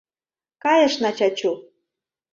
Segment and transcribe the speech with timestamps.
[0.63, 1.51] Кайышна, Чачу.